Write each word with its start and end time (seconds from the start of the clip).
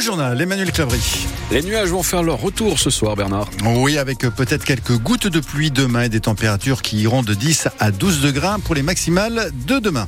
Le 0.00 0.06
journal, 0.06 0.40
Emmanuel 0.40 0.72
Clavry. 0.72 1.26
Les 1.50 1.60
nuages 1.60 1.90
vont 1.90 2.02
faire 2.02 2.22
leur 2.22 2.40
retour 2.40 2.78
ce 2.78 2.88
soir, 2.88 3.16
Bernard. 3.16 3.50
Oui, 3.66 3.98
avec 3.98 4.20
peut-être 4.20 4.64
quelques 4.64 4.96
gouttes 4.96 5.26
de 5.26 5.40
pluie 5.40 5.70
demain 5.70 6.04
et 6.04 6.08
des 6.08 6.20
températures 6.20 6.80
qui 6.80 7.02
iront 7.02 7.22
de 7.22 7.34
10 7.34 7.68
à 7.78 7.90
12 7.90 8.22
degrés 8.22 8.48
pour 8.64 8.74
les 8.74 8.82
maximales 8.82 9.50
de 9.66 9.78
demain. 9.78 10.06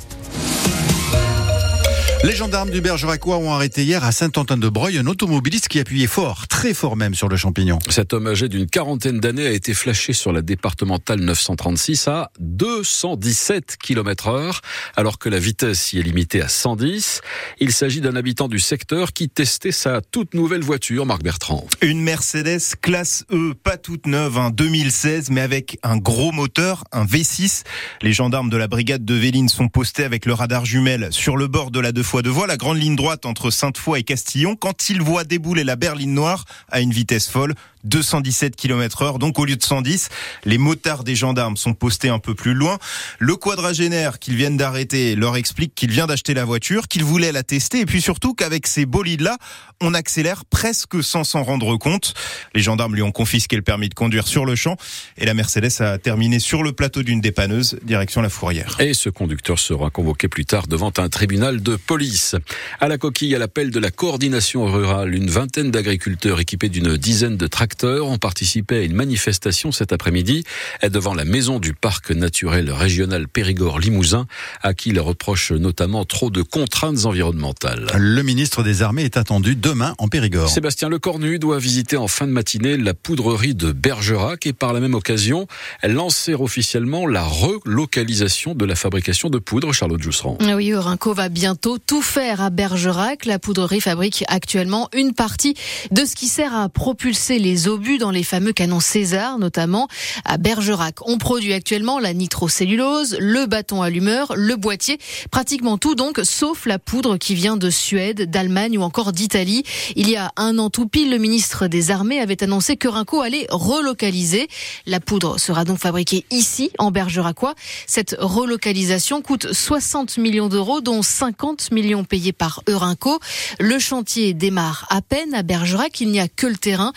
Les 2.24 2.36
gendarmes 2.36 2.70
du 2.70 2.80
Bergeracois 2.80 3.38
ont 3.38 3.52
arrêté 3.52 3.82
hier 3.82 4.04
à 4.04 4.12
Saint-Antoine-de-Breuil 4.12 4.96
un 4.96 5.08
automobiliste 5.08 5.66
qui 5.66 5.80
appuyait 5.80 6.06
fort, 6.06 6.46
très 6.46 6.72
fort 6.72 6.96
même 6.96 7.16
sur 7.16 7.28
le 7.28 7.36
champignon. 7.36 7.80
Cet 7.88 8.12
homme 8.12 8.28
âgé 8.28 8.48
d'une 8.48 8.68
quarantaine 8.68 9.18
d'années 9.18 9.48
a 9.48 9.50
été 9.50 9.74
flashé 9.74 10.12
sur 10.12 10.32
la 10.32 10.40
départementale 10.40 11.18
936 11.18 12.06
à 12.06 12.30
217 12.38 13.76
km 13.76 14.28
heure, 14.28 14.60
alors 14.94 15.18
que 15.18 15.28
la 15.28 15.40
vitesse 15.40 15.92
y 15.94 15.98
est 15.98 16.02
limitée 16.02 16.40
à 16.40 16.46
110. 16.46 17.22
Il 17.58 17.72
s'agit 17.72 18.00
d'un 18.00 18.14
habitant 18.14 18.46
du 18.46 18.60
secteur 18.60 19.12
qui 19.12 19.28
testait 19.28 19.72
sa 19.72 20.00
toute 20.00 20.34
nouvelle 20.34 20.62
voiture, 20.62 21.06
Marc 21.06 21.24
Bertrand. 21.24 21.66
Une 21.80 22.00
Mercedes 22.00 22.76
classe 22.80 23.24
E, 23.32 23.52
pas 23.54 23.76
toute 23.76 24.06
neuve, 24.06 24.38
en 24.38 24.50
2016, 24.50 25.30
mais 25.30 25.40
avec 25.40 25.76
un 25.82 25.96
gros 25.96 26.30
moteur, 26.30 26.84
un 26.92 27.04
V6. 27.04 27.64
Les 28.00 28.12
gendarmes 28.12 28.48
de 28.48 28.56
la 28.56 28.68
brigade 28.68 29.04
de 29.04 29.14
Véline 29.14 29.48
sont 29.48 29.66
postés 29.66 30.04
avec 30.04 30.24
le 30.24 30.34
radar 30.34 30.64
jumelle 30.64 31.08
sur 31.10 31.36
le 31.36 31.48
bord 31.48 31.72
de 31.72 31.80
la 31.80 31.90
deux 31.90 32.04
de 32.20 32.28
voie, 32.28 32.46
la 32.46 32.58
grande 32.58 32.76
ligne 32.76 32.96
droite 32.96 33.24
entre 33.24 33.50
Sainte-Foy 33.50 34.00
et 34.00 34.02
Castillon, 34.02 34.54
quand 34.54 34.90
il 34.90 35.00
voit 35.00 35.24
débouler 35.24 35.64
la 35.64 35.76
berline 35.76 36.12
noire 36.12 36.44
à 36.68 36.80
une 36.80 36.92
vitesse 36.92 37.28
folle. 37.28 37.54
217 37.84 38.56
km 38.56 39.02
heure, 39.02 39.18
donc 39.18 39.38
au 39.38 39.44
lieu 39.44 39.56
de 39.56 39.62
110. 39.62 40.08
Les 40.44 40.58
motards 40.58 41.04
des 41.04 41.14
gendarmes 41.14 41.56
sont 41.56 41.74
postés 41.74 42.08
un 42.08 42.18
peu 42.18 42.34
plus 42.34 42.54
loin. 42.54 42.78
Le 43.18 43.36
quadragénaire 43.36 44.18
qu'ils 44.18 44.36
viennent 44.36 44.56
d'arrêter 44.56 45.16
leur 45.16 45.36
explique 45.36 45.74
qu'il 45.74 45.90
vient 45.90 46.06
d'acheter 46.06 46.34
la 46.34 46.44
voiture, 46.44 46.88
qu'il 46.88 47.04
voulait 47.04 47.32
la 47.32 47.42
tester 47.42 47.80
et 47.80 47.86
puis 47.86 48.00
surtout 48.00 48.34
qu'avec 48.34 48.66
ces 48.66 48.86
bolides-là, 48.86 49.36
on 49.80 49.94
accélère 49.94 50.44
presque 50.44 51.02
sans 51.02 51.24
s'en 51.24 51.42
rendre 51.42 51.76
compte. 51.76 52.14
Les 52.54 52.62
gendarmes 52.62 52.94
lui 52.94 53.02
ont 53.02 53.12
confisqué 53.12 53.56
le 53.56 53.62
permis 53.62 53.88
de 53.88 53.94
conduire 53.94 54.26
sur 54.26 54.44
le 54.44 54.54
champ 54.54 54.76
et 55.18 55.26
la 55.26 55.34
Mercedes 55.34 55.80
a 55.80 55.98
terminé 55.98 56.38
sur 56.38 56.62
le 56.62 56.72
plateau 56.72 57.02
d'une 57.02 57.20
dépanneuse, 57.20 57.78
direction 57.82 58.22
la 58.22 58.28
Fourrière. 58.28 58.76
Et 58.78 58.94
ce 58.94 59.08
conducteur 59.08 59.58
sera 59.58 59.90
convoqué 59.90 60.28
plus 60.28 60.44
tard 60.44 60.66
devant 60.68 60.92
un 60.98 61.08
tribunal 61.08 61.62
de 61.62 61.76
police. 61.76 62.36
À 62.80 62.88
la 62.88 62.98
coquille, 62.98 63.34
à 63.34 63.38
l'appel 63.38 63.70
de 63.70 63.80
la 63.80 63.90
coordination 63.90 64.64
rurale, 64.66 65.14
une 65.14 65.30
vingtaine 65.30 65.70
d'agriculteurs 65.70 66.40
équipés 66.40 66.68
d'une 66.68 66.96
dizaine 66.96 67.36
de 67.36 67.46
tracteurs 67.46 67.71
ont 67.84 68.18
participé 68.18 68.76
à 68.76 68.80
une 68.82 68.94
manifestation 68.94 69.72
cet 69.72 69.92
après-midi 69.92 70.44
devant 70.82 71.14
la 71.14 71.24
maison 71.24 71.58
du 71.58 71.74
parc 71.74 72.10
naturel 72.10 72.70
régional 72.70 73.28
Périgord-Limousin, 73.28 74.26
à 74.62 74.74
qui 74.74 74.90
il 74.90 75.00
reproche 75.00 75.52
notamment 75.52 76.04
trop 76.04 76.30
de 76.30 76.42
contraintes 76.42 77.04
environnementales. 77.04 77.86
Le 77.96 78.22
ministre 78.22 78.62
des 78.62 78.82
Armées 78.82 79.04
est 79.04 79.16
attendu 79.16 79.56
demain 79.56 79.94
en 79.98 80.08
Périgord. 80.08 80.48
Sébastien 80.48 80.88
Lecornu 80.88 81.38
doit 81.38 81.58
visiter 81.58 81.96
en 81.96 82.08
fin 82.08 82.26
de 82.26 82.32
matinée 82.32 82.76
la 82.76 82.94
poudrerie 82.94 83.54
de 83.54 83.72
Bergerac 83.72 84.46
et 84.46 84.52
par 84.52 84.72
la 84.72 84.80
même 84.80 84.94
occasion 84.94 85.46
lancer 85.82 86.34
officiellement 86.34 87.06
la 87.06 87.24
relocalisation 87.24 88.54
de 88.54 88.64
la 88.64 88.74
fabrication 88.74 89.30
de 89.30 89.38
poudre, 89.38 89.72
Charlotte 89.72 90.02
Jousserand. 90.02 90.38
Oui, 90.40 90.70
Eurinco 90.70 91.14
va 91.14 91.28
bientôt 91.28 91.78
tout 91.78 92.02
faire 92.02 92.40
à 92.40 92.50
Bergerac. 92.50 93.24
La 93.24 93.38
poudrerie 93.38 93.80
fabrique 93.80 94.24
actuellement 94.28 94.88
une 94.94 95.14
partie 95.14 95.54
de 95.90 96.04
ce 96.04 96.14
qui 96.14 96.28
sert 96.28 96.54
à 96.54 96.68
propulser 96.68 97.38
les 97.38 97.61
obus 97.68 97.98
dans 97.98 98.10
les 98.10 98.22
fameux 98.22 98.52
canons 98.52 98.80
César, 98.80 99.38
notamment 99.38 99.88
à 100.24 100.38
Bergerac. 100.38 100.96
On 101.06 101.18
produit 101.18 101.52
actuellement 101.52 101.98
la 101.98 102.14
nitrocellulose, 102.14 103.16
le 103.18 103.46
bâton 103.46 103.82
allumeur, 103.82 104.32
le 104.36 104.56
boîtier, 104.56 104.98
pratiquement 105.30 105.78
tout 105.78 105.94
donc, 105.94 106.20
sauf 106.24 106.66
la 106.66 106.78
poudre 106.78 107.16
qui 107.16 107.34
vient 107.34 107.56
de 107.56 107.70
Suède, 107.70 108.30
d'Allemagne 108.30 108.78
ou 108.78 108.82
encore 108.82 109.12
d'Italie. 109.12 109.64
Il 109.96 110.08
y 110.08 110.16
a 110.16 110.32
un 110.36 110.58
an 110.58 110.70
tout 110.70 110.86
pile, 110.86 111.10
le 111.10 111.18
ministre 111.18 111.66
des 111.66 111.90
Armées 111.90 112.20
avait 112.20 112.42
annoncé 112.42 112.76
que 112.76 112.88
Rinco 112.88 113.20
allait 113.20 113.46
relocaliser. 113.50 114.48
La 114.86 115.00
poudre 115.00 115.38
sera 115.38 115.64
donc 115.64 115.78
fabriquée 115.78 116.24
ici, 116.30 116.70
en 116.78 116.90
Bergeracois. 116.90 117.54
Cette 117.86 118.16
relocalisation 118.18 119.22
coûte 119.22 119.52
60 119.52 120.18
millions 120.18 120.48
d'euros, 120.48 120.80
dont 120.80 121.02
50 121.02 121.70
millions 121.72 122.04
payés 122.04 122.32
par 122.32 122.62
Eurinco. 122.68 123.18
Le 123.58 123.78
chantier 123.78 124.34
démarre 124.34 124.86
à 124.90 125.02
peine 125.02 125.34
à 125.34 125.42
Bergerac. 125.42 126.00
Il 126.00 126.10
n'y 126.10 126.20
a 126.20 126.28
que 126.28 126.46
le 126.46 126.56
terrain. 126.56 126.92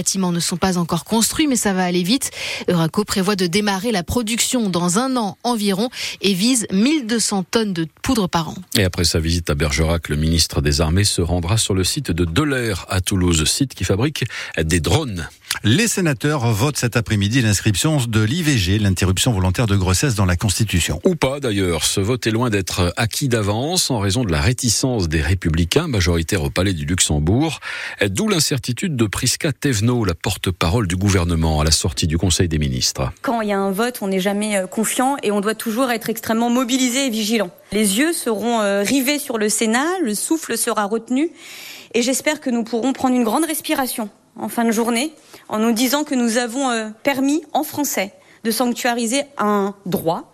Bâtiments 0.00 0.32
ne 0.32 0.40
sont 0.40 0.56
pas 0.56 0.78
encore 0.78 1.04
construits, 1.04 1.46
mais 1.46 1.56
ça 1.56 1.74
va 1.74 1.84
aller 1.84 2.02
vite. 2.02 2.30
Euraco 2.68 3.04
prévoit 3.04 3.36
de 3.36 3.46
démarrer 3.46 3.92
la 3.92 4.02
production 4.02 4.70
dans 4.70 4.98
un 4.98 5.14
an 5.18 5.36
environ 5.44 5.90
et 6.22 6.32
vise 6.32 6.66
1200 6.72 7.44
tonnes 7.50 7.74
de 7.74 7.86
poudre 8.00 8.26
par 8.26 8.48
an. 8.48 8.54
Et 8.78 8.84
après 8.84 9.04
sa 9.04 9.20
visite 9.20 9.50
à 9.50 9.54
Bergerac, 9.54 10.08
le 10.08 10.16
ministre 10.16 10.62
des 10.62 10.80
Armées 10.80 11.04
se 11.04 11.20
rendra 11.20 11.58
sur 11.58 11.74
le 11.74 11.84
site 11.84 12.12
de 12.12 12.24
Delair 12.24 12.86
à 12.88 13.02
Toulouse, 13.02 13.44
site 13.44 13.74
qui 13.74 13.84
fabrique 13.84 14.24
des 14.56 14.80
drones. 14.80 15.28
Les 15.64 15.88
sénateurs 15.88 16.50
votent 16.52 16.78
cet 16.78 16.96
après-midi 16.96 17.42
l'inscription 17.42 17.98
de 18.06 18.20
l'IVG, 18.20 18.78
l'interruption 18.78 19.32
volontaire 19.32 19.66
de 19.66 19.76
grossesse 19.76 20.14
dans 20.14 20.24
la 20.24 20.36
Constitution. 20.36 21.00
Ou 21.04 21.16
pas 21.16 21.40
d'ailleurs, 21.40 21.84
ce 21.84 22.00
vote 22.00 22.26
est 22.26 22.30
loin 22.30 22.50
d'être 22.50 22.94
acquis 22.96 23.28
d'avance 23.28 23.90
en 23.90 23.98
raison 23.98 24.24
de 24.24 24.30
la 24.30 24.40
réticence 24.40 25.08
des 25.08 25.20
républicains 25.20 25.88
majoritaires 25.88 26.44
au 26.44 26.50
Palais 26.50 26.72
du 26.72 26.86
Luxembourg, 26.86 27.58
d'où 28.06 28.28
l'incertitude 28.28 28.94
de 28.96 29.06
Prisca 29.06 29.52
Thévenot, 29.52 29.89
la 29.90 30.14
porte-parole 30.14 30.86
du 30.86 30.96
gouvernement 30.96 31.60
à 31.60 31.64
la 31.64 31.70
sortie 31.72 32.06
du 32.06 32.16
Conseil 32.16 32.48
des 32.48 32.58
ministres. 32.58 33.10
Quand 33.22 33.40
il 33.40 33.48
y 33.48 33.52
a 33.52 33.58
un 33.58 33.72
vote, 33.72 33.98
on 34.02 34.08
n'est 34.08 34.20
jamais 34.20 34.56
euh, 34.56 34.66
confiant 34.66 35.16
et 35.22 35.32
on 35.32 35.40
doit 35.40 35.56
toujours 35.56 35.90
être 35.90 36.08
extrêmement 36.08 36.48
mobilisé 36.48 37.06
et 37.06 37.10
vigilant. 37.10 37.50
Les 37.72 37.98
yeux 37.98 38.12
seront 38.12 38.60
euh, 38.60 38.82
rivés 38.82 39.18
sur 39.18 39.36
le 39.36 39.48
Sénat, 39.48 39.98
le 40.02 40.14
souffle 40.14 40.56
sera 40.56 40.84
retenu 40.84 41.30
et 41.94 42.02
j'espère 42.02 42.40
que 42.40 42.50
nous 42.50 42.62
pourrons 42.62 42.92
prendre 42.92 43.16
une 43.16 43.24
grande 43.24 43.44
respiration 43.44 44.08
en 44.36 44.48
fin 44.48 44.64
de 44.64 44.70
journée 44.70 45.12
en 45.48 45.58
nous 45.58 45.72
disant 45.72 46.04
que 46.04 46.14
nous 46.14 46.38
avons 46.38 46.70
euh, 46.70 46.88
permis 47.02 47.42
en 47.52 47.64
français 47.64 48.14
de 48.44 48.50
sanctuariser 48.50 49.24
un 49.38 49.74
droit 49.86 50.29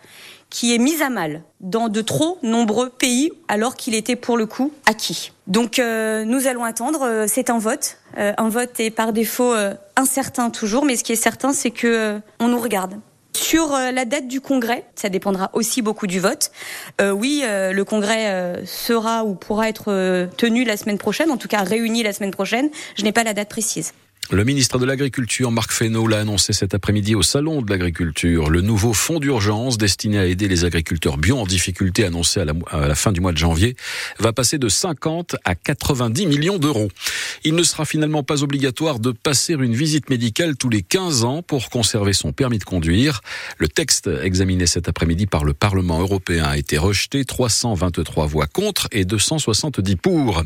qui 0.56 0.75
est 0.75 0.78
mis 0.78 1.03
à 1.03 1.11
mal 1.11 1.43
dans 1.61 1.91
de 1.91 2.00
trop 2.00 2.39
nombreux 2.43 2.89
pays 2.89 3.31
alors 3.47 3.77
qu'il 3.77 3.94
était 3.94 4.17
pour 4.17 4.39
le 4.39 4.47
coup 4.47 4.72
acquis. 4.87 5.33
Donc 5.47 5.78
euh, 5.78 6.25
nous 6.25 6.47
allons 6.47 6.65
attendre, 6.65 7.03
euh, 7.03 7.27
c'est 7.28 7.50
un 7.50 7.59
vote. 7.59 7.99
un 8.17 8.49
vote 8.49 8.81
est 8.81 8.91
par 8.91 9.12
défaut 9.12 9.53
incertain 9.97 10.49
toujours, 10.49 10.87
mais 10.87 10.97
ce 10.97 11.05
qui 11.05 11.12
est 11.12 11.16
certain 11.16 11.53
c'est 11.53 11.71
que 11.71 12.19
on 12.41 12.49
nous 12.49 12.59
regarde. 12.59 12.95
Sur 13.34 13.72
la 13.72 14.06
date 14.06 14.28
du 14.28 14.41
congrès, 14.41 14.87
ça 14.95 15.11
dépendra 15.11 15.50
aussi 15.53 15.83
beaucoup 15.83 16.06
du 16.06 16.21
vote. 16.21 16.50
oui, 17.03 17.43
le 17.45 17.83
congrès 17.83 18.62
sera 18.65 19.27
ou 19.27 19.34
pourra 19.34 19.69
être 19.69 20.27
tenu 20.39 20.65
la 20.65 20.78
semaine 20.78 20.97
prochaine, 20.97 21.31
en 21.31 21.37
tout 21.37 21.49
cas 21.49 21.62
réuni 21.65 22.03
la 22.03 22.15
semaine 22.15 22.31
prochaine. 22.31 22.71
Je 22.97 23.05
n'ai 23.05 23.12
pas 23.12 23.25
la 23.25 23.34
date 23.34 23.50
précise. 23.50 23.93
Le 24.33 24.43
ministre 24.43 24.81
de 24.81 24.85
l'Agriculture, 24.85 25.53
Marc 25.53 25.71
Fesneau, 25.71 26.09
l'a 26.09 26.19
annoncé 26.19 26.53
cet 26.53 26.75
après-midi 26.75 27.15
au 27.15 27.23
Salon 27.23 27.63
de 27.63 27.71
l'Agriculture. 27.71 28.51
Le 28.51 28.61
nouveau 28.61 28.93
fonds 28.93 29.21
d'urgence 29.21 29.79
destiné 29.79 30.19
à 30.19 30.27
aider 30.27 30.49
les 30.49 30.65
agriculteurs 30.65 31.17
bio 31.17 31.39
en 31.39 31.47
difficulté 31.47 32.05
annoncé 32.05 32.41
à 32.41 32.45
la, 32.45 32.53
à 32.73 32.89
la, 32.89 32.97
fin 32.97 33.13
du 33.13 33.21
mois 33.21 33.31
de 33.31 33.39
janvier 33.39 33.77
va 34.19 34.33
passer 34.33 34.59
de 34.59 34.69
50 34.69 35.37
à 35.45 35.55
90 35.55 36.27
millions 36.27 36.59
d'euros. 36.59 36.89
Il 37.49 37.55
ne 37.55 37.62
sera 37.62 37.84
finalement 37.84 38.25
pas 38.25 38.43
obligatoire 38.43 38.99
de 38.99 39.12
passer 39.12 39.53
une 39.53 39.73
visite 39.73 40.11
médicale 40.11 40.57
tous 40.57 40.69
les 40.69 40.83
15 40.83 41.23
ans 41.23 41.43
pour 41.43 41.71
conserver 41.71 42.12
son 42.12 42.33
permis 42.33 42.59
de 42.59 42.65
conduire. 42.65 43.21
Le 43.59 43.69
texte 43.69 44.09
examiné 44.09 44.67
cet 44.67 44.89
après-midi 44.89 45.27
par 45.29 45.45
le 45.45 45.55
Parlement 45.55 46.01
européen 46.01 46.43
a 46.43 46.57
été 46.57 46.77
rejeté, 46.77 47.25
323 47.25 48.27
voix 48.27 48.49
contre 48.49 48.89
et 48.91 49.05
270 49.05 49.95
pour. 49.95 50.43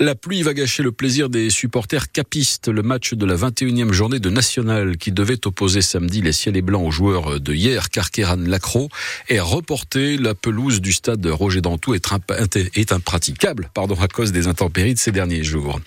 La 0.00 0.16
pluie 0.16 0.42
va 0.42 0.52
gâcher 0.52 0.82
le 0.82 0.90
plaisir 0.90 1.28
des 1.28 1.50
supporters 1.50 2.10
capistes. 2.10 2.66
Le 2.66 2.82
match 2.82 3.14
de 3.14 3.26
la 3.26 3.36
21e 3.36 3.92
journée 3.92 4.18
de 4.18 4.28
National 4.28 4.96
qui 4.96 5.12
devait 5.12 5.46
opposer 5.46 5.82
samedi 5.82 6.20
les 6.20 6.32
ciels 6.32 6.56
et 6.56 6.62
blancs 6.62 6.84
aux 6.84 6.90
joueurs 6.90 7.38
de 7.38 7.54
hier, 7.54 7.90
Carqueran 7.90 8.38
Lacro, 8.38 8.88
est 9.28 9.38
reporté. 9.38 10.16
La 10.16 10.34
pelouse 10.34 10.80
du 10.80 10.92
stade 10.92 11.24
Roger 11.26 11.60
Dantou 11.60 11.94
est, 11.94 12.92
impraticable 12.92 13.70
pardon, 13.72 13.94
à 14.00 14.08
cause 14.08 14.32
des 14.32 14.48
intempéries 14.48 14.94
de 14.94 14.98
ces 14.98 15.12
derniers 15.12 15.44
jours. 15.44 15.78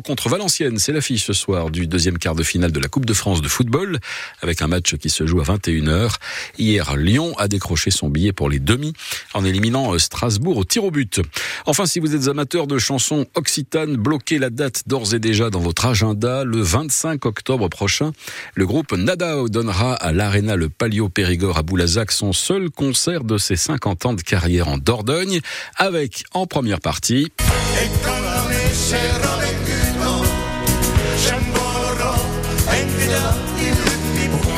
Contre 0.00 0.28
Valenciennes, 0.28 0.78
c'est 0.78 0.92
l'affiche 0.92 1.26
ce 1.26 1.32
soir 1.32 1.70
du 1.70 1.86
deuxième 1.86 2.18
quart 2.18 2.34
de 2.34 2.42
finale 2.42 2.72
de 2.72 2.80
la 2.80 2.88
Coupe 2.88 3.04
de 3.04 3.12
France 3.12 3.42
de 3.42 3.48
football, 3.48 3.98
avec 4.40 4.62
un 4.62 4.68
match 4.68 4.96
qui 4.96 5.10
se 5.10 5.26
joue 5.26 5.40
à 5.40 5.44
21h. 5.44 6.14
Hier, 6.58 6.96
Lyon 6.96 7.34
a 7.38 7.48
décroché 7.48 7.90
son 7.90 8.08
billet 8.08 8.32
pour 8.32 8.48
les 8.48 8.58
demi 8.58 8.94
en 9.34 9.44
éliminant 9.44 9.98
Strasbourg 9.98 10.56
au 10.56 10.64
tir 10.64 10.84
au 10.84 10.90
but. 10.90 11.20
Enfin, 11.66 11.86
si 11.86 12.00
vous 12.00 12.14
êtes 12.14 12.28
amateur 12.28 12.66
de 12.66 12.78
chansons 12.78 13.26
occitanes, 13.34 13.96
bloquez 13.96 14.38
la 14.38 14.50
date 14.50 14.84
d'ores 14.86 15.14
et 15.14 15.18
déjà 15.18 15.50
dans 15.50 15.60
votre 15.60 15.84
agenda. 15.86 16.44
Le 16.44 16.60
25 16.60 17.26
octobre 17.26 17.68
prochain, 17.68 18.12
le 18.54 18.66
groupe 18.66 18.92
Nadao 18.92 19.48
donnera 19.48 19.94
à 19.94 20.12
l'Arena 20.12 20.56
le 20.56 20.68
Palio 20.68 21.08
Périgord 21.08 21.58
à 21.58 21.62
Boulazac 21.62 22.12
son 22.12 22.32
seul 22.32 22.70
concert 22.70 23.24
de 23.24 23.36
ses 23.36 23.56
50 23.56 24.06
ans 24.06 24.14
de 24.14 24.22
carrière 24.22 24.68
en 24.68 24.78
Dordogne, 24.78 25.40
avec 25.76 26.24
en 26.32 26.46
première 26.46 26.80
partie... 26.80 27.32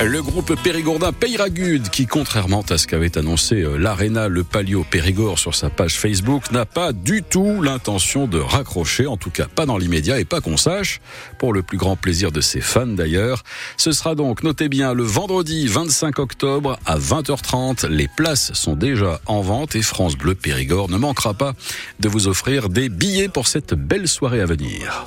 Le 0.02 0.22
groupe 0.22 0.60
Périgourdin 0.60 1.12
Peyragude, 1.12 1.88
qui 1.88 2.06
contrairement 2.06 2.64
à 2.68 2.78
ce 2.78 2.88
qu'avait 2.88 3.16
annoncé 3.16 3.62
euh, 3.62 3.76
l'Arena 3.76 4.26
Le 4.26 4.42
Palio 4.42 4.84
Périgord 4.88 5.38
sur 5.38 5.54
sa 5.54 5.70
page 5.70 5.98
Facebook, 5.98 6.50
n'a 6.50 6.66
pas 6.66 6.92
du 6.92 7.22
tout 7.22 7.62
l'intention 7.62 8.26
de 8.26 8.38
raccrocher, 8.38 9.06
en 9.06 9.16
tout 9.16 9.30
cas 9.30 9.46
pas 9.46 9.66
dans 9.66 9.78
l'immédiat 9.78 10.18
et 10.18 10.24
pas 10.24 10.40
qu'on 10.40 10.56
sache, 10.56 11.00
pour 11.38 11.52
le 11.52 11.62
plus 11.62 11.78
grand 11.78 11.94
plaisir 11.94 12.32
de 12.32 12.40
ses 12.40 12.60
fans 12.60 12.88
d'ailleurs. 12.88 13.44
Ce 13.76 13.92
sera 13.92 14.16
donc, 14.16 14.42
notez 14.42 14.68
bien, 14.68 14.94
le 14.94 15.04
vendredi 15.04 15.68
25 15.68 16.18
octobre 16.18 16.76
à 16.84 16.98
20h30. 16.98 17.86
Les 17.86 18.08
places 18.08 18.52
sont 18.52 18.74
déjà 18.74 19.20
en 19.26 19.42
vente 19.42 19.76
et 19.76 19.82
France 19.82 20.16
Bleu 20.16 20.34
Périgord 20.34 20.90
ne 20.90 20.98
manquera 20.98 21.34
pas 21.34 21.54
de 22.00 22.08
vous 22.08 22.26
offrir 22.26 22.68
des 22.68 22.88
billets 22.88 23.28
pour 23.28 23.46
cette 23.46 23.74
belle 23.74 24.08
soirée 24.08 24.40
à 24.40 24.46
venir. 24.46 25.06